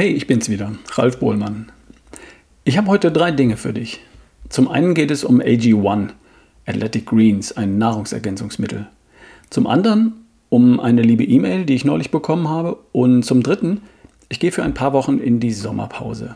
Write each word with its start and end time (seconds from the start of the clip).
Hey, 0.00 0.12
ich 0.12 0.26
bin's 0.26 0.48
wieder, 0.48 0.72
Ralf 0.92 1.18
Bohlmann. 1.18 1.70
Ich 2.64 2.78
habe 2.78 2.88
heute 2.88 3.12
drei 3.12 3.32
Dinge 3.32 3.58
für 3.58 3.74
dich. 3.74 4.00
Zum 4.48 4.66
einen 4.66 4.94
geht 4.94 5.10
es 5.10 5.24
um 5.24 5.42
AG1, 5.42 6.12
Athletic 6.64 7.04
Greens, 7.04 7.52
ein 7.52 7.76
Nahrungsergänzungsmittel. 7.76 8.86
Zum 9.50 9.66
anderen 9.66 10.24
um 10.48 10.80
eine 10.80 11.02
liebe 11.02 11.24
E-Mail, 11.24 11.66
die 11.66 11.74
ich 11.74 11.84
neulich 11.84 12.10
bekommen 12.10 12.48
habe. 12.48 12.78
Und 12.92 13.24
zum 13.24 13.42
dritten, 13.42 13.82
ich 14.30 14.40
gehe 14.40 14.52
für 14.52 14.62
ein 14.62 14.72
paar 14.72 14.94
Wochen 14.94 15.18
in 15.18 15.38
die 15.38 15.52
Sommerpause. 15.52 16.34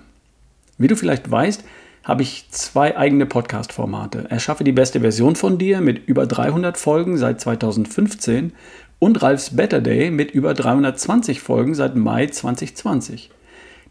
Wie 0.77 0.89
du 0.89 0.95
vielleicht 0.95 1.31
weißt, 1.31 1.65
habe 2.03 2.21
ich 2.21 2.51
zwei 2.51 2.99
eigene 2.99 3.25
Podcast-Formate. 3.25 4.27
Erschaffe 4.29 4.65
die 4.65 4.73
beste 4.73 5.01
Version 5.01 5.37
von 5.37 5.57
dir 5.57 5.81
mit 5.81 6.07
über 6.07 6.27
300 6.27 6.77
Folgen 6.77 7.17
seit 7.17 7.41
2015 7.41 8.53
und 8.99 9.23
Ralfs 9.23 9.57
Better 9.57 9.81
Day 9.81 10.11
mit 10.11 10.33
über 10.33 10.53
320 10.53 11.41
Folgen 11.41 11.75
seit 11.75 11.97
Mai 11.97 12.27
2020. 12.27 13.31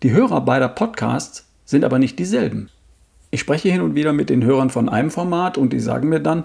Die 0.03 0.11
Hörer 0.11 0.41
beider 0.41 0.67
Podcasts 0.67 1.47
sind 1.63 1.85
aber 1.85 1.97
nicht 1.97 2.19
dieselben. 2.19 2.69
Ich 3.31 3.39
spreche 3.39 3.69
hin 3.69 3.79
und 3.79 3.95
wieder 3.95 4.11
mit 4.11 4.29
den 4.29 4.43
Hörern 4.43 4.69
von 4.69 4.89
einem 4.89 5.09
Format 5.09 5.57
und 5.57 5.71
die 5.71 5.79
sagen 5.79 6.09
mir 6.09 6.19
dann, 6.19 6.43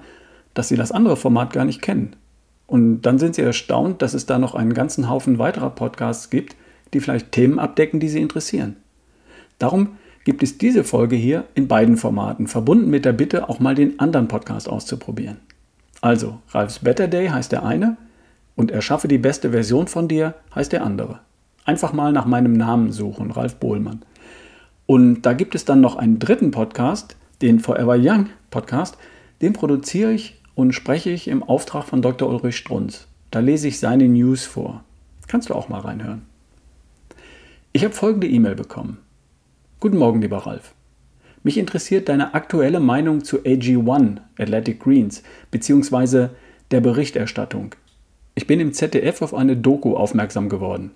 dass 0.55 0.69
sie 0.69 0.77
das 0.77 0.93
andere 0.93 1.17
Format 1.17 1.53
gar 1.53 1.65
nicht 1.65 1.83
kennen. 1.83 2.15
Und 2.69 3.03
dann 3.03 3.19
sind 3.19 3.35
sie 3.35 3.43
erstaunt, 3.43 4.01
dass 4.01 4.15
es 4.15 4.27
da 4.27 4.39
noch 4.39 4.55
einen 4.55 4.75
ganzen 4.75 5.11
Haufen 5.11 5.41
weiterer 5.41 5.71
Podcasts 5.71 6.31
gibt, 6.31 6.55
die 6.95 7.01
vielleicht 7.01 7.33
Themen 7.33 7.59
abdecken, 7.59 7.99
die 7.99 8.09
sie 8.09 8.21
interessieren. 8.21 8.77
Darum 9.59 9.99
gibt 10.25 10.45
es 10.45 10.59
diese 10.59 10.85
Folge 10.85 11.17
hier 11.17 11.45
in 11.57 11.67
beiden 11.67 11.97
Formaten, 11.97 12.47
verbunden 12.47 12.89
mit 12.89 13.05
der 13.05 13.13
Bitte, 13.13 13.49
auch 13.49 13.59
mal 13.59 13.75
den 13.75 13.99
anderen 13.99 14.29
Podcast 14.29 14.69
auszuprobieren. 14.69 15.39
Also, 16.01 16.39
Ralfs 16.51 16.79
Better 16.79 17.09
Day 17.09 17.27
heißt 17.27 17.51
der 17.51 17.65
eine 17.65 17.97
und 18.55 18.71
Erschaffe 18.71 19.09
die 19.09 19.19
beste 19.19 19.51
Version 19.51 19.89
von 19.89 20.07
dir 20.07 20.35
heißt 20.55 20.71
der 20.71 20.85
andere. 20.85 21.19
Einfach 21.69 21.93
mal 21.93 22.13
nach 22.13 22.25
meinem 22.25 22.55
Namen 22.55 22.93
suchen, 22.93 23.31
Ralf 23.31 23.57
Bohlmann. 23.57 24.01
Und 24.87 25.21
da 25.21 25.35
gibt 25.35 25.55
es 25.55 25.67
dann 25.67 25.83
noch 25.83 25.97
einen 25.97 26.19
dritten 26.19 26.51
Podcast, 26.51 27.19
den 27.43 27.61
Forever 27.61 27.95
Young 27.99 28.31
Podcast. 28.51 28.97
Den 29.43 29.53
produziere 29.53 30.15
ich 30.15 30.41
und 30.55 30.73
spreche 30.73 31.11
ich 31.11 31.29
im 31.29 31.43
Auftrag 31.43 31.85
von 31.85 32.01
Dr. 32.01 32.27
Ulrich 32.27 32.57
Strunz. 32.57 33.07
Da 33.31 33.41
lese 33.41 33.69
ich 33.69 33.81
seine 33.81 34.09
News 34.09 34.47
vor. 34.47 34.83
Kannst 35.27 35.51
du 35.51 35.55
auch 35.55 35.69
mal 35.69 35.81
reinhören. 35.81 36.23
Ich 37.75 37.85
habe 37.85 37.93
folgende 37.93 38.29
E-Mail 38.29 38.55
bekommen. 38.55 38.97
Guten 39.79 39.99
Morgen, 39.99 40.23
lieber 40.23 40.39
Ralf. 40.39 40.73
Mich 41.43 41.59
interessiert 41.59 42.09
deine 42.09 42.33
aktuelle 42.33 42.81
Meinung 42.81 43.25
zu 43.25 43.41
AG1, 43.41 44.21
Athletic 44.39 44.81
Greens, 44.81 45.23
beziehungsweise 45.51 46.31
der 46.71 46.81
Berichterstattung. 46.81 47.75
Ich 48.35 48.47
bin 48.47 48.59
im 48.59 48.73
ZDF 48.73 49.21
auf 49.21 49.35
eine 49.35 49.55
Doku 49.55 49.97
aufmerksam 49.97 50.49
geworden. 50.49 50.93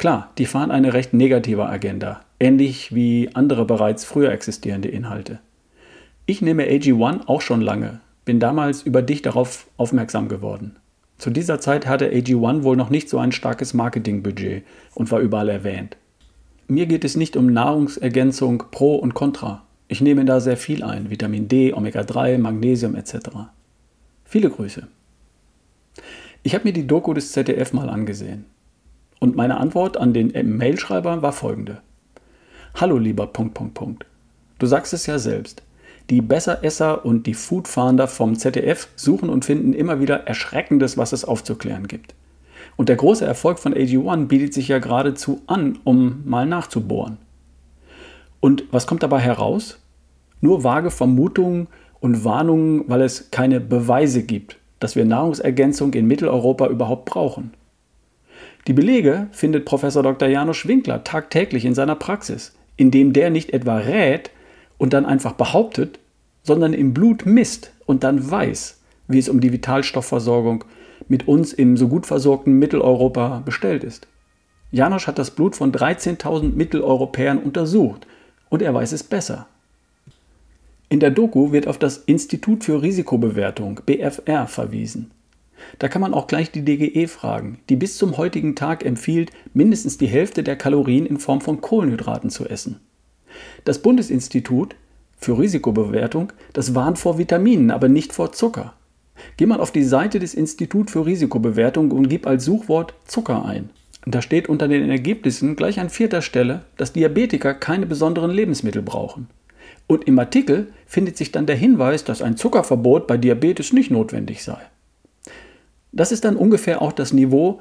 Klar, 0.00 0.32
die 0.38 0.46
fahren 0.46 0.70
eine 0.70 0.94
recht 0.94 1.12
negative 1.12 1.66
Agenda, 1.66 2.22
ähnlich 2.38 2.94
wie 2.94 3.28
andere 3.34 3.66
bereits 3.66 4.02
früher 4.02 4.32
existierende 4.32 4.88
Inhalte. 4.88 5.40
Ich 6.24 6.40
nehme 6.40 6.62
AG1 6.62 7.26
auch 7.26 7.42
schon 7.42 7.60
lange, 7.60 8.00
bin 8.24 8.40
damals 8.40 8.80
über 8.80 9.02
dich 9.02 9.20
darauf 9.20 9.66
aufmerksam 9.76 10.28
geworden. 10.28 10.76
Zu 11.18 11.28
dieser 11.28 11.60
Zeit 11.60 11.86
hatte 11.86 12.08
AG1 12.08 12.62
wohl 12.62 12.78
noch 12.78 12.88
nicht 12.88 13.10
so 13.10 13.18
ein 13.18 13.30
starkes 13.30 13.74
Marketingbudget 13.74 14.64
und 14.94 15.10
war 15.10 15.20
überall 15.20 15.50
erwähnt. 15.50 15.98
Mir 16.66 16.86
geht 16.86 17.04
es 17.04 17.14
nicht 17.14 17.36
um 17.36 17.52
Nahrungsergänzung 17.52 18.64
pro 18.70 18.96
und 18.96 19.12
contra. 19.12 19.66
Ich 19.86 20.00
nehme 20.00 20.24
da 20.24 20.40
sehr 20.40 20.56
viel 20.56 20.82
ein, 20.82 21.10
Vitamin 21.10 21.46
D, 21.46 21.74
Omega-3, 21.74 22.38
Magnesium 22.38 22.94
etc. 22.94 23.16
Viele 24.24 24.48
Grüße. 24.48 24.88
Ich 26.42 26.54
habe 26.54 26.64
mir 26.64 26.72
die 26.72 26.86
Doku 26.86 27.12
des 27.12 27.32
ZDF 27.32 27.74
mal 27.74 27.90
angesehen. 27.90 28.46
Und 29.20 29.36
meine 29.36 29.58
Antwort 29.58 29.98
an 29.98 30.14
den 30.14 30.32
Mailschreiber 30.56 31.20
war 31.20 31.32
folgende. 31.32 31.82
Hallo 32.74 32.96
lieber 32.96 33.26
Punkt, 33.26 33.52
Punkt, 33.52 33.74
Punkt. 33.74 34.06
Du 34.58 34.66
sagst 34.66 34.94
es 34.94 35.04
ja 35.06 35.18
selbst. 35.18 35.62
Die 36.08 36.22
Besseresser 36.22 37.04
und 37.04 37.26
die 37.26 37.34
Foodfahnder 37.34 38.08
vom 38.08 38.34
ZDF 38.34 38.88
suchen 38.96 39.28
und 39.28 39.44
finden 39.44 39.74
immer 39.74 40.00
wieder 40.00 40.26
Erschreckendes, 40.26 40.96
was 40.96 41.12
es 41.12 41.26
aufzuklären 41.26 41.86
gibt. 41.86 42.14
Und 42.76 42.88
der 42.88 42.96
große 42.96 43.24
Erfolg 43.24 43.58
von 43.58 43.74
AG1 43.74 44.26
bietet 44.26 44.54
sich 44.54 44.68
ja 44.68 44.78
geradezu 44.78 45.42
an, 45.46 45.78
um 45.84 46.22
mal 46.24 46.46
nachzubohren. 46.46 47.18
Und 48.40 48.64
was 48.70 48.86
kommt 48.86 49.02
dabei 49.02 49.20
heraus? 49.20 49.78
Nur 50.40 50.64
vage 50.64 50.90
Vermutungen 50.90 51.68
und 52.00 52.24
Warnungen, 52.24 52.84
weil 52.88 53.02
es 53.02 53.30
keine 53.30 53.60
Beweise 53.60 54.22
gibt, 54.22 54.56
dass 54.78 54.96
wir 54.96 55.04
Nahrungsergänzung 55.04 55.92
in 55.92 56.06
Mitteleuropa 56.06 56.68
überhaupt 56.68 57.04
brauchen. 57.04 57.52
Die 58.66 58.72
Belege 58.72 59.28
findet 59.32 59.64
Professor 59.64 60.02
Dr. 60.02 60.28
Janusz 60.28 60.66
Winkler 60.66 61.02
tagtäglich 61.04 61.64
in 61.64 61.74
seiner 61.74 61.94
Praxis, 61.94 62.52
indem 62.76 63.12
der 63.12 63.30
nicht 63.30 63.52
etwa 63.52 63.78
rät 63.78 64.30
und 64.78 64.92
dann 64.92 65.06
einfach 65.06 65.32
behauptet, 65.32 65.98
sondern 66.42 66.72
im 66.72 66.94
Blut 66.94 67.26
misst 67.26 67.72
und 67.86 68.04
dann 68.04 68.30
weiß, 68.30 68.80
wie 69.08 69.18
es 69.18 69.28
um 69.28 69.40
die 69.40 69.52
Vitalstoffversorgung 69.52 70.64
mit 71.08 71.26
uns 71.26 71.52
im 71.52 71.76
so 71.76 71.88
gut 71.88 72.06
versorgten 72.06 72.58
Mitteleuropa 72.58 73.42
bestellt 73.44 73.84
ist. 73.84 74.06
Janosch 74.70 75.06
hat 75.06 75.18
das 75.18 75.32
Blut 75.32 75.56
von 75.56 75.72
13.000 75.72 76.54
Mitteleuropäern 76.54 77.38
untersucht 77.38 78.06
und 78.48 78.62
er 78.62 78.72
weiß 78.72 78.92
es 78.92 79.02
besser. 79.02 79.46
In 80.88 81.00
der 81.00 81.10
Doku 81.10 81.52
wird 81.52 81.66
auf 81.66 81.78
das 81.78 81.98
Institut 81.98 82.64
für 82.64 82.82
Risikobewertung 82.82 83.80
BFR 83.86 84.46
verwiesen. 84.46 85.10
Da 85.78 85.88
kann 85.88 86.02
man 86.02 86.14
auch 86.14 86.26
gleich 86.26 86.50
die 86.50 86.64
DGE 86.64 87.06
fragen, 87.08 87.58
die 87.68 87.76
bis 87.76 87.96
zum 87.96 88.16
heutigen 88.16 88.54
Tag 88.54 88.84
empfiehlt, 88.84 89.30
mindestens 89.52 89.98
die 89.98 90.06
Hälfte 90.06 90.42
der 90.42 90.56
Kalorien 90.56 91.06
in 91.06 91.18
Form 91.18 91.40
von 91.40 91.60
Kohlenhydraten 91.60 92.30
zu 92.30 92.46
essen. 92.46 92.80
Das 93.64 93.80
Bundesinstitut 93.82 94.76
für 95.18 95.38
Risikobewertung, 95.38 96.32
das 96.52 96.74
warnt 96.74 96.98
vor 96.98 97.18
Vitaminen, 97.18 97.70
aber 97.70 97.88
nicht 97.88 98.12
vor 98.12 98.32
Zucker. 98.32 98.74
Geh 99.36 99.46
mal 99.46 99.60
auf 99.60 99.70
die 99.70 99.84
Seite 99.84 100.18
des 100.18 100.34
Instituts 100.34 100.92
für 100.92 101.04
Risikobewertung 101.04 101.90
und 101.90 102.08
gib 102.08 102.26
als 102.26 102.44
Suchwort 102.44 102.94
Zucker 103.06 103.44
ein. 103.44 103.70
Da 104.06 104.22
steht 104.22 104.48
unter 104.48 104.66
den 104.66 104.88
Ergebnissen 104.90 105.56
gleich 105.56 105.78
an 105.78 105.90
vierter 105.90 106.22
Stelle, 106.22 106.62
dass 106.78 106.94
Diabetiker 106.94 107.52
keine 107.52 107.84
besonderen 107.84 108.30
Lebensmittel 108.30 108.80
brauchen. 108.80 109.28
Und 109.86 110.04
im 110.04 110.18
Artikel 110.18 110.72
findet 110.86 111.16
sich 111.16 111.32
dann 111.32 111.46
der 111.46 111.56
Hinweis, 111.56 112.04
dass 112.04 112.22
ein 112.22 112.36
Zuckerverbot 112.36 113.06
bei 113.06 113.18
Diabetes 113.18 113.72
nicht 113.72 113.90
notwendig 113.90 114.42
sei. 114.42 114.58
Das 115.92 116.12
ist 116.12 116.24
dann 116.24 116.36
ungefähr 116.36 116.82
auch 116.82 116.92
das 116.92 117.12
Niveau 117.12 117.60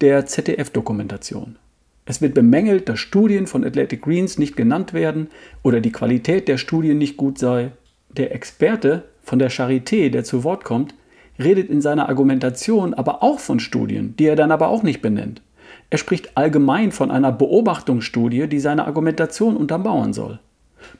der 0.00 0.26
ZDF-Dokumentation. 0.26 1.56
Es 2.04 2.20
wird 2.20 2.34
bemängelt, 2.34 2.88
dass 2.88 2.98
Studien 2.98 3.46
von 3.46 3.64
Athletic 3.64 4.02
Greens 4.02 4.38
nicht 4.38 4.56
genannt 4.56 4.92
werden 4.92 5.28
oder 5.62 5.80
die 5.80 5.92
Qualität 5.92 6.48
der 6.48 6.58
Studien 6.58 6.98
nicht 6.98 7.16
gut 7.16 7.38
sei. 7.38 7.72
Der 8.16 8.34
Experte 8.34 9.04
von 9.22 9.38
der 9.38 9.50
Charité, 9.50 10.10
der 10.10 10.24
zu 10.24 10.42
Wort 10.42 10.64
kommt, 10.64 10.94
redet 11.38 11.70
in 11.70 11.80
seiner 11.80 12.08
Argumentation 12.08 12.94
aber 12.94 13.22
auch 13.22 13.38
von 13.38 13.60
Studien, 13.60 14.14
die 14.18 14.26
er 14.26 14.36
dann 14.36 14.50
aber 14.50 14.68
auch 14.68 14.82
nicht 14.82 15.02
benennt. 15.02 15.42
Er 15.90 15.98
spricht 15.98 16.36
allgemein 16.36 16.92
von 16.92 17.10
einer 17.10 17.32
Beobachtungsstudie, 17.32 18.48
die 18.48 18.60
seine 18.60 18.86
Argumentation 18.86 19.56
untermauern 19.56 20.12
soll. 20.12 20.40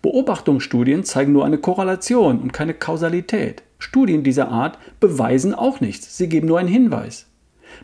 Beobachtungsstudien 0.03 1.05
zeigen 1.05 1.33
nur 1.33 1.45
eine 1.45 1.59
Korrelation 1.59 2.41
und 2.41 2.53
keine 2.53 2.75
Kausalität. 2.75 3.63
Studien 3.79 4.23
dieser 4.23 4.49
Art 4.49 4.79
beweisen 5.01 5.55
auch 5.55 5.81
nichts, 5.81 6.17
sie 6.17 6.29
geben 6.29 6.47
nur 6.47 6.59
einen 6.59 6.69
Hinweis. 6.69 7.27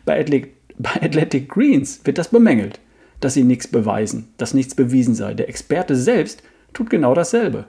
Bei 0.05 0.19
Athletic, 0.19 0.53
bei 0.77 1.01
Athletic 1.01 1.49
Greens 1.49 2.01
wird 2.03 2.17
das 2.17 2.29
bemängelt, 2.29 2.79
dass 3.19 3.33
sie 3.33 3.43
nichts 3.43 3.67
beweisen, 3.67 4.33
dass 4.37 4.53
nichts 4.53 4.75
bewiesen 4.75 5.15
sei. 5.15 5.33
Der 5.33 5.49
Experte 5.49 5.95
selbst 5.95 6.43
tut 6.73 6.89
genau 6.89 7.13
dasselbe. 7.13 7.65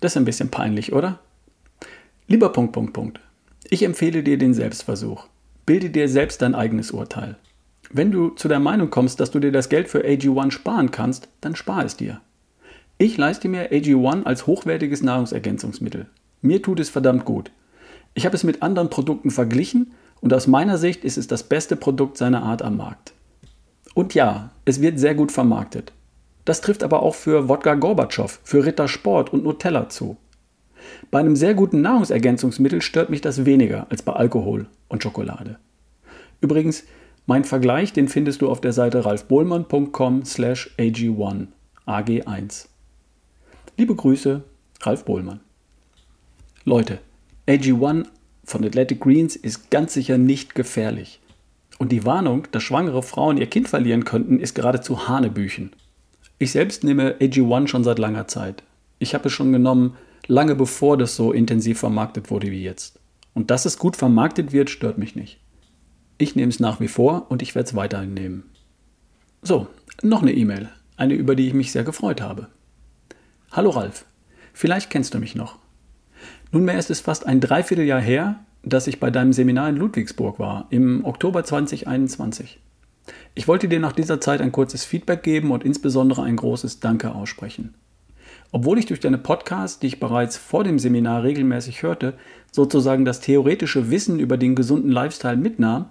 Das 0.00 0.12
ist 0.12 0.16
ein 0.16 0.24
bisschen 0.24 0.50
peinlich, 0.50 0.92
oder? 0.92 1.18
Lieber 2.26 2.50
Punkt, 2.50 2.72
Punkt, 2.72 2.92
Punkt. 2.92 3.20
Ich 3.68 3.82
empfehle 3.82 4.22
dir 4.22 4.38
den 4.38 4.54
Selbstversuch. 4.54 5.26
Bilde 5.66 5.90
dir 5.90 6.08
selbst 6.08 6.40
dein 6.40 6.54
eigenes 6.54 6.92
Urteil. 6.92 7.36
Wenn 7.90 8.10
du 8.10 8.30
zu 8.30 8.48
der 8.48 8.60
Meinung 8.60 8.90
kommst, 8.90 9.20
dass 9.20 9.30
du 9.30 9.38
dir 9.38 9.52
das 9.52 9.68
Geld 9.68 9.88
für 9.88 10.04
AG1 10.04 10.50
sparen 10.50 10.90
kannst, 10.90 11.28
dann 11.40 11.56
spar 11.56 11.84
es 11.84 11.96
dir. 11.96 12.20
Ich 13.00 13.16
leiste 13.16 13.48
mir 13.48 13.70
AG1 13.70 14.24
als 14.24 14.48
hochwertiges 14.48 15.04
Nahrungsergänzungsmittel. 15.04 16.06
Mir 16.42 16.62
tut 16.62 16.80
es 16.80 16.90
verdammt 16.90 17.24
gut. 17.24 17.52
Ich 18.14 18.26
habe 18.26 18.34
es 18.34 18.42
mit 18.42 18.60
anderen 18.60 18.90
Produkten 18.90 19.30
verglichen 19.30 19.92
und 20.20 20.34
aus 20.34 20.48
meiner 20.48 20.78
Sicht 20.78 21.04
ist 21.04 21.16
es 21.16 21.28
das 21.28 21.44
beste 21.44 21.76
Produkt 21.76 22.16
seiner 22.16 22.42
Art 22.42 22.60
am 22.60 22.76
Markt. 22.76 23.12
Und 23.94 24.14
ja, 24.14 24.50
es 24.64 24.80
wird 24.80 24.98
sehr 24.98 25.14
gut 25.14 25.30
vermarktet. 25.30 25.92
Das 26.44 26.60
trifft 26.60 26.82
aber 26.82 27.04
auch 27.04 27.14
für 27.14 27.48
Wodka 27.48 27.74
Gorbatschow, 27.74 28.40
für 28.42 28.66
Ritter 28.66 28.88
Sport 28.88 29.32
und 29.32 29.44
Nutella 29.44 29.88
zu. 29.88 30.16
Bei 31.12 31.20
einem 31.20 31.36
sehr 31.36 31.54
guten 31.54 31.80
Nahrungsergänzungsmittel 31.82 32.82
stört 32.82 33.10
mich 33.10 33.20
das 33.20 33.44
weniger 33.44 33.86
als 33.90 34.02
bei 34.02 34.14
Alkohol 34.14 34.66
und 34.88 35.04
Schokolade. 35.04 35.60
Übrigens, 36.40 36.82
mein 37.26 37.44
Vergleich, 37.44 37.92
den 37.92 38.08
findest 38.08 38.42
du 38.42 38.48
auf 38.48 38.60
der 38.60 38.72
Seite 38.72 39.04
ralfbohlmann.com 39.04 40.24
slash 40.24 40.74
ag1, 40.78 41.46
ag1. 41.86 42.66
Liebe 43.78 43.94
Grüße, 43.94 44.42
Ralf 44.80 45.04
Bohlmann. 45.04 45.38
Leute, 46.64 46.98
AG1 47.46 48.06
von 48.42 48.64
Athletic 48.64 49.00
Greens 49.00 49.36
ist 49.36 49.70
ganz 49.70 49.94
sicher 49.94 50.18
nicht 50.18 50.56
gefährlich. 50.56 51.20
Und 51.78 51.92
die 51.92 52.04
Warnung, 52.04 52.48
dass 52.50 52.64
schwangere 52.64 53.04
Frauen 53.04 53.38
ihr 53.38 53.46
Kind 53.46 53.68
verlieren 53.68 54.04
könnten, 54.04 54.40
ist 54.40 54.56
geradezu 54.56 55.06
Hanebüchen. 55.06 55.70
Ich 56.40 56.50
selbst 56.50 56.82
nehme 56.82 57.18
AG1 57.20 57.68
schon 57.68 57.84
seit 57.84 58.00
langer 58.00 58.26
Zeit. 58.26 58.64
Ich 58.98 59.14
habe 59.14 59.28
es 59.28 59.32
schon 59.32 59.52
genommen, 59.52 59.94
lange 60.26 60.56
bevor 60.56 60.98
das 60.98 61.14
so 61.14 61.30
intensiv 61.30 61.78
vermarktet 61.78 62.32
wurde 62.32 62.50
wie 62.50 62.64
jetzt. 62.64 62.98
Und 63.32 63.52
dass 63.52 63.64
es 63.64 63.78
gut 63.78 63.94
vermarktet 63.94 64.50
wird, 64.50 64.70
stört 64.70 64.98
mich 64.98 65.14
nicht. 65.14 65.38
Ich 66.18 66.34
nehme 66.34 66.50
es 66.50 66.58
nach 66.58 66.80
wie 66.80 66.88
vor 66.88 67.26
und 67.30 67.42
ich 67.42 67.54
werde 67.54 67.68
es 67.68 67.76
weiterhin 67.76 68.14
nehmen. 68.14 68.42
So, 69.42 69.68
noch 70.02 70.22
eine 70.22 70.32
E-Mail, 70.32 70.68
eine 70.96 71.14
über 71.14 71.36
die 71.36 71.46
ich 71.46 71.54
mich 71.54 71.70
sehr 71.70 71.84
gefreut 71.84 72.20
habe. 72.20 72.48
Hallo 73.50 73.70
Ralf, 73.70 74.04
vielleicht 74.52 74.90
kennst 74.90 75.14
du 75.14 75.18
mich 75.18 75.34
noch. 75.34 75.56
Nunmehr 76.52 76.78
ist 76.78 76.90
es 76.90 77.00
fast 77.00 77.26
ein 77.26 77.40
Dreivierteljahr 77.40 78.00
her, 78.00 78.40
dass 78.62 78.86
ich 78.86 79.00
bei 79.00 79.10
deinem 79.10 79.32
Seminar 79.32 79.70
in 79.70 79.76
Ludwigsburg 79.76 80.38
war, 80.38 80.66
im 80.68 81.02
Oktober 81.06 81.44
2021. 81.44 82.60
Ich 83.34 83.48
wollte 83.48 83.66
dir 83.66 83.80
nach 83.80 83.92
dieser 83.92 84.20
Zeit 84.20 84.42
ein 84.42 84.52
kurzes 84.52 84.84
Feedback 84.84 85.22
geben 85.22 85.50
und 85.50 85.64
insbesondere 85.64 86.24
ein 86.24 86.36
großes 86.36 86.80
Danke 86.80 87.14
aussprechen. 87.14 87.72
Obwohl 88.52 88.78
ich 88.78 88.84
durch 88.84 89.00
deine 89.00 89.16
Podcasts, 89.16 89.78
die 89.78 89.86
ich 89.86 89.98
bereits 89.98 90.36
vor 90.36 90.62
dem 90.62 90.78
Seminar 90.78 91.22
regelmäßig 91.22 91.82
hörte, 91.82 92.18
sozusagen 92.52 93.06
das 93.06 93.20
theoretische 93.20 93.90
Wissen 93.90 94.20
über 94.20 94.36
den 94.36 94.56
gesunden 94.56 94.92
Lifestyle 94.92 95.38
mitnahm, 95.38 95.86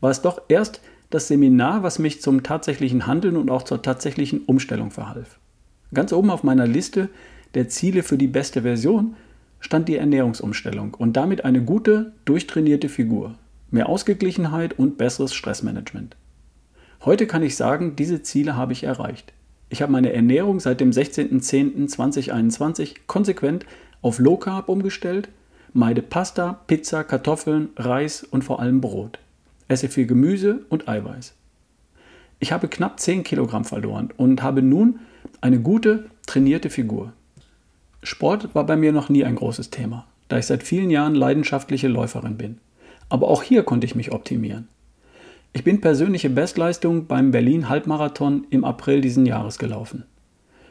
war 0.00 0.10
es 0.10 0.22
doch 0.22 0.40
erst 0.48 0.80
das 1.10 1.28
Seminar, 1.28 1.82
was 1.82 1.98
mich 1.98 2.22
zum 2.22 2.42
tatsächlichen 2.42 3.06
Handeln 3.06 3.36
und 3.36 3.50
auch 3.50 3.64
zur 3.64 3.82
tatsächlichen 3.82 4.44
Umstellung 4.46 4.90
verhalf. 4.90 5.38
Ganz 5.94 6.12
oben 6.12 6.30
auf 6.30 6.42
meiner 6.42 6.66
Liste 6.66 7.08
der 7.54 7.68
Ziele 7.68 8.02
für 8.02 8.16
die 8.16 8.28
beste 8.28 8.62
Version 8.62 9.14
stand 9.60 9.88
die 9.88 9.96
Ernährungsumstellung 9.96 10.94
und 10.94 11.16
damit 11.16 11.44
eine 11.44 11.62
gute, 11.62 12.12
durchtrainierte 12.24 12.88
Figur, 12.88 13.34
mehr 13.70 13.88
Ausgeglichenheit 13.88 14.78
und 14.78 14.98
besseres 14.98 15.34
Stressmanagement. 15.34 16.16
Heute 17.04 17.26
kann 17.26 17.42
ich 17.42 17.56
sagen, 17.56 17.96
diese 17.96 18.22
Ziele 18.22 18.56
habe 18.56 18.72
ich 18.72 18.84
erreicht. 18.84 19.32
Ich 19.68 19.82
habe 19.82 19.92
meine 19.92 20.12
Ernährung 20.12 20.60
seit 20.60 20.80
dem 20.80 20.90
16.10.2021 20.90 22.96
konsequent 23.06 23.66
auf 24.02 24.18
Low 24.18 24.36
Carb 24.36 24.68
umgestellt, 24.68 25.28
meide 25.72 26.02
Pasta, 26.02 26.60
Pizza, 26.66 27.04
Kartoffeln, 27.04 27.70
Reis 27.76 28.22
und 28.22 28.44
vor 28.44 28.60
allem 28.60 28.80
Brot. 28.80 29.18
Esse 29.68 29.88
viel 29.88 30.06
Gemüse 30.06 30.64
und 30.68 30.88
Eiweiß. 30.88 31.34
Ich 32.40 32.52
habe 32.52 32.68
knapp 32.68 33.00
10 33.00 33.24
Kilogramm 33.24 33.64
verloren 33.64 34.12
und 34.16 34.42
habe 34.42 34.62
nun 34.62 35.00
eine 35.42 35.60
gute, 35.60 36.04
trainierte 36.24 36.70
Figur. 36.70 37.12
Sport 38.04 38.54
war 38.54 38.64
bei 38.64 38.76
mir 38.76 38.92
noch 38.92 39.08
nie 39.08 39.24
ein 39.24 39.34
großes 39.34 39.70
Thema, 39.70 40.06
da 40.28 40.38
ich 40.38 40.46
seit 40.46 40.62
vielen 40.62 40.88
Jahren 40.88 41.16
leidenschaftliche 41.16 41.88
Läuferin 41.88 42.36
bin. 42.36 42.58
Aber 43.08 43.26
auch 43.26 43.42
hier 43.42 43.64
konnte 43.64 43.84
ich 43.84 43.96
mich 43.96 44.12
optimieren. 44.12 44.68
Ich 45.52 45.64
bin 45.64 45.80
persönliche 45.80 46.30
Bestleistung 46.30 47.06
beim 47.06 47.32
Berlin 47.32 47.68
Halbmarathon 47.68 48.46
im 48.50 48.64
April 48.64 49.00
diesen 49.00 49.26
Jahres 49.26 49.58
gelaufen. 49.58 50.04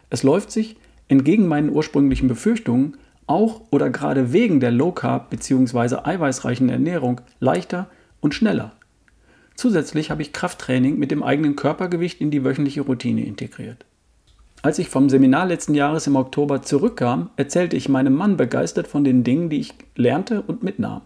Es 0.09 0.23
läuft 0.23 0.51
sich, 0.51 0.77
entgegen 1.09 1.47
meinen 1.47 1.69
ursprünglichen 1.69 2.29
Befürchtungen, 2.29 2.95
auch 3.27 3.61
oder 3.71 3.89
gerade 3.89 4.31
wegen 4.31 4.61
der 4.61 4.71
Low 4.71 4.93
Carb 4.93 5.29
bzw. 5.29 5.97
eiweißreichen 6.05 6.69
Ernährung 6.69 7.19
leichter 7.41 7.89
und 8.21 8.33
schneller. 8.33 8.71
Zusätzlich 9.55 10.11
habe 10.11 10.21
ich 10.21 10.31
Krafttraining 10.31 10.97
mit 10.97 11.11
dem 11.11 11.23
eigenen 11.23 11.57
Körpergewicht 11.57 12.21
in 12.21 12.31
die 12.31 12.45
wöchentliche 12.45 12.81
Routine 12.81 13.25
integriert. 13.25 13.85
Als 14.63 14.77
ich 14.77 14.89
vom 14.89 15.09
Seminar 15.09 15.47
letzten 15.47 15.73
Jahres 15.73 16.05
im 16.05 16.15
Oktober 16.15 16.61
zurückkam, 16.61 17.31
erzählte 17.35 17.75
ich 17.75 17.89
meinem 17.89 18.13
Mann 18.13 18.37
begeistert 18.37 18.87
von 18.87 19.03
den 19.03 19.23
Dingen, 19.23 19.49
die 19.49 19.59
ich 19.59 19.73
lernte 19.95 20.43
und 20.43 20.61
mitnahm. 20.61 21.01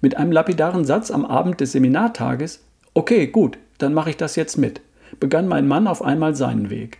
Mit 0.00 0.16
einem 0.16 0.30
lapidaren 0.30 0.84
Satz 0.84 1.10
am 1.10 1.24
Abend 1.24 1.60
des 1.60 1.72
Seminartages 1.72 2.64
Okay, 2.94 3.26
gut, 3.26 3.58
dann 3.78 3.92
mache 3.92 4.10
ich 4.10 4.16
das 4.16 4.36
jetzt 4.36 4.56
mit, 4.56 4.80
begann 5.18 5.48
mein 5.48 5.66
Mann 5.66 5.88
auf 5.88 6.00
einmal 6.00 6.36
seinen 6.36 6.70
Weg. 6.70 6.98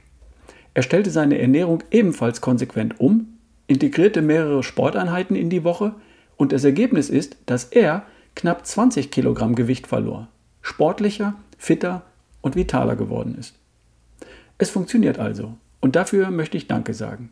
Er 0.75 0.83
stellte 0.83 1.11
seine 1.11 1.39
Ernährung 1.39 1.85
ebenfalls 1.93 2.41
konsequent 2.41 2.99
um, 2.99 3.39
integrierte 3.69 4.23
mehrere 4.23 4.65
Sporteinheiten 4.65 5.37
in 5.37 5.51
die 5.51 5.63
Woche 5.63 5.95
und 6.37 6.51
das 6.51 6.65
Ergebnis 6.65 7.11
ist, 7.11 7.37
dass 7.47 7.65
er 7.65 8.03
knapp 8.35 8.67
20 8.67 9.13
Kilogramm 9.13 9.55
Gewicht 9.55 9.87
verlor, 9.87 10.27
sportlicher, 10.63 11.35
fitter 11.57 12.03
und 12.43 12.57
vitaler 12.57 12.97
geworden 12.97 13.37
ist. 13.39 13.55
Es 14.59 14.69
funktioniert 14.69 15.19
also 15.19 15.55
und 15.81 15.97
dafür 15.97 16.31
möchte 16.31 16.57
ich 16.57 16.69
Danke 16.69 16.95
sagen. 16.95 17.31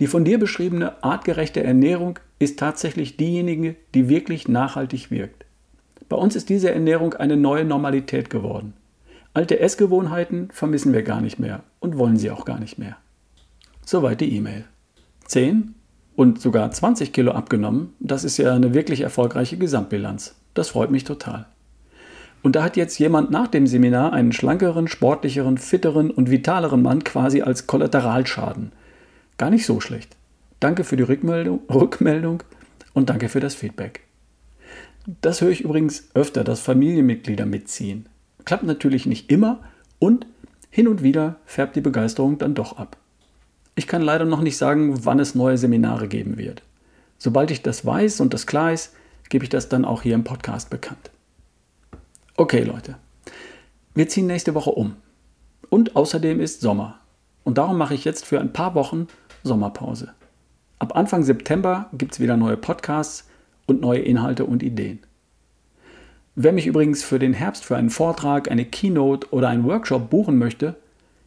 Die 0.00 0.06
von 0.06 0.24
dir 0.24 0.38
beschriebene 0.38 1.02
artgerechte 1.04 1.62
Ernährung 1.62 2.18
ist 2.38 2.58
tatsächlich 2.58 3.16
diejenige, 3.16 3.76
die 3.94 4.08
wirklich 4.08 4.48
nachhaltig 4.48 5.10
wirkt. 5.10 5.44
Bei 6.08 6.16
uns 6.16 6.36
ist 6.36 6.48
diese 6.48 6.70
Ernährung 6.70 7.14
eine 7.14 7.36
neue 7.36 7.64
Normalität 7.64 8.28
geworden. 8.28 8.74
Alte 9.32 9.58
Essgewohnheiten 9.58 10.50
vermissen 10.50 10.92
wir 10.92 11.02
gar 11.02 11.20
nicht 11.20 11.38
mehr 11.38 11.62
und 11.80 11.98
wollen 11.98 12.16
sie 12.16 12.30
auch 12.30 12.44
gar 12.44 12.60
nicht 12.60 12.78
mehr. 12.78 12.96
Soweit 13.84 14.20
die 14.20 14.34
E-Mail. 14.36 14.64
10 15.26 15.74
und 16.16 16.40
sogar 16.40 16.70
20 16.70 17.12
Kilo 17.12 17.32
abgenommen, 17.32 17.94
das 17.98 18.24
ist 18.24 18.36
ja 18.36 18.54
eine 18.54 18.74
wirklich 18.74 19.00
erfolgreiche 19.00 19.56
Gesamtbilanz. 19.56 20.36
Das 20.54 20.68
freut 20.68 20.90
mich 20.90 21.04
total. 21.04 21.46
Und 22.44 22.56
da 22.56 22.62
hat 22.62 22.76
jetzt 22.76 22.98
jemand 22.98 23.30
nach 23.30 23.48
dem 23.48 23.66
Seminar 23.66 24.12
einen 24.12 24.30
schlankeren, 24.30 24.86
sportlicheren, 24.86 25.56
fitteren 25.56 26.10
und 26.10 26.30
vitaleren 26.30 26.82
Mann 26.82 27.02
quasi 27.02 27.40
als 27.40 27.66
Kollateralschaden. 27.66 28.72
Gar 29.38 29.48
nicht 29.48 29.64
so 29.64 29.80
schlecht. 29.80 30.14
Danke 30.60 30.84
für 30.84 30.98
die 30.98 31.04
Rückmeldung, 31.04 31.62
Rückmeldung 31.72 32.42
und 32.92 33.08
danke 33.08 33.30
für 33.30 33.40
das 33.40 33.54
Feedback. 33.54 34.02
Das 35.22 35.40
höre 35.40 35.52
ich 35.52 35.62
übrigens 35.62 36.10
öfter, 36.12 36.44
dass 36.44 36.60
Familienmitglieder 36.60 37.46
mitziehen. 37.46 38.10
Klappt 38.44 38.64
natürlich 38.64 39.06
nicht 39.06 39.30
immer 39.30 39.60
und 39.98 40.26
hin 40.68 40.86
und 40.86 41.02
wieder 41.02 41.36
färbt 41.46 41.76
die 41.76 41.80
Begeisterung 41.80 42.36
dann 42.36 42.54
doch 42.54 42.76
ab. 42.76 42.98
Ich 43.74 43.86
kann 43.86 44.02
leider 44.02 44.26
noch 44.26 44.42
nicht 44.42 44.58
sagen, 44.58 45.06
wann 45.06 45.18
es 45.18 45.34
neue 45.34 45.56
Seminare 45.56 46.08
geben 46.08 46.36
wird. 46.36 46.62
Sobald 47.16 47.50
ich 47.50 47.62
das 47.62 47.86
weiß 47.86 48.20
und 48.20 48.34
das 48.34 48.46
klar 48.46 48.70
ist, 48.70 48.92
gebe 49.30 49.44
ich 49.44 49.50
das 49.50 49.70
dann 49.70 49.86
auch 49.86 50.02
hier 50.02 50.14
im 50.14 50.24
Podcast 50.24 50.68
bekannt. 50.68 51.10
Okay, 52.36 52.64
Leute. 52.64 52.96
Wir 53.94 54.08
ziehen 54.08 54.26
nächste 54.26 54.56
Woche 54.56 54.70
um. 54.70 54.96
Und 55.70 55.94
außerdem 55.94 56.40
ist 56.40 56.62
Sommer. 56.62 56.98
Und 57.44 57.58
darum 57.58 57.78
mache 57.78 57.94
ich 57.94 58.04
jetzt 58.04 58.26
für 58.26 58.40
ein 58.40 58.52
paar 58.52 58.74
Wochen 58.74 59.06
Sommerpause. 59.44 60.14
Ab 60.80 60.96
Anfang 60.96 61.22
September 61.22 61.88
gibt 61.92 62.14
es 62.14 62.20
wieder 62.20 62.36
neue 62.36 62.56
Podcasts 62.56 63.28
und 63.66 63.80
neue 63.80 64.00
Inhalte 64.00 64.46
und 64.46 64.64
Ideen. 64.64 64.98
Wer 66.34 66.52
mich 66.52 66.66
übrigens 66.66 67.04
für 67.04 67.20
den 67.20 67.34
Herbst 67.34 67.64
für 67.64 67.76
einen 67.76 67.90
Vortrag, 67.90 68.50
eine 68.50 68.64
Keynote 68.64 69.28
oder 69.30 69.48
einen 69.48 69.62
Workshop 69.62 70.10
buchen 70.10 70.36
möchte, 70.36 70.74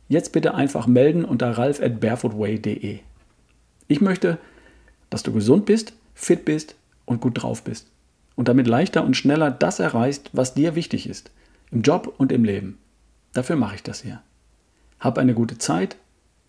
jetzt 0.10 0.34
bitte 0.34 0.55
einfach 0.55 0.88
melden 0.88 1.24
unter 1.24 1.58
ralf 1.58 1.81
at 1.81 2.01
barefootway.de. 2.01 3.00
Ich 3.88 4.01
möchte, 4.01 4.39
dass 5.10 5.24
du 5.24 5.31
gesund 5.31 5.65
bist, 5.65 5.93
fit 6.13 6.43
bist 6.43 6.75
und 7.05 7.22
gut 7.22 7.41
drauf 7.41 7.63
bist 7.63 7.88
und 8.38 8.48
damit 8.48 8.67
leichter 8.67 9.03
und 9.03 9.17
schneller 9.17 9.51
das 9.51 9.79
erreichst, 9.79 10.29
was 10.32 10.53
dir 10.53 10.75
wichtig 10.75 11.10
ist, 11.10 11.32
im 11.72 11.82
Job 11.82 12.13
und 12.17 12.32
im 12.32 12.46
Leben. 12.46 12.77
Dafür 13.34 13.58
mache 13.58 13.75
ich 13.75 13.84
das 13.84 14.03
hier. 14.03 14.22
Hab 15.01 15.17
eine 15.17 15.34
gute 15.34 15.58
Zeit, 15.58 15.98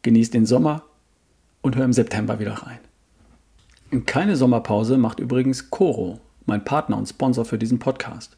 genieß 0.03 0.31
den 0.31 0.47
Sommer 0.47 0.85
und 1.61 1.75
hör 1.75 1.85
im 1.85 1.93
September 1.93 2.39
wieder 2.39 2.55
rein. 2.55 2.79
Keine 4.07 4.37
Sommerpause 4.37 4.97
macht 4.99 5.19
übrigens 5.19 5.71
Coro, 5.71 6.21
mein 6.47 6.65
Partner 6.65 6.99
und 6.99 7.07
Sponsor 7.07 7.45
für 7.45 7.59
diesen 7.59 7.81
Podcast. 7.81 8.37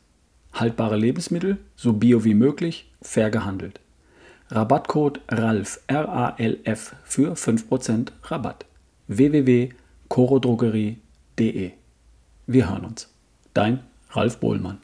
Haltbare 0.52 0.96
Lebensmittel, 0.96 1.58
so 1.76 1.92
bio 1.92 2.24
wie 2.24 2.34
möglich, 2.34 2.90
fair 3.02 3.30
gehandelt. 3.30 3.78
Rabattcode 4.48 5.20
RALF, 5.28 5.80
R-A-L-F 5.86 6.96
für 7.04 7.34
5% 7.34 8.08
Rabatt. 8.24 8.66
www.corodrogerie.de 9.06 11.70
Wir 12.46 12.70
hören 12.70 12.84
uns. 12.84 13.08
Dein 13.60 13.80
Ralf 14.12 14.40
Bohlmann. 14.40 14.78